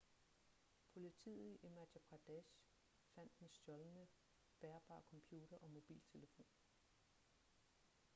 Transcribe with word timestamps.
politiet 0.93 1.57
i 1.67 1.69
madhya 1.75 1.99
pradesh 2.07 2.55
fandt 3.15 3.39
den 3.39 3.49
stjålne 3.57 4.07
bærbare 4.63 5.01
computer 5.11 5.57
og 5.57 5.69
mobiltelefon 5.71 6.45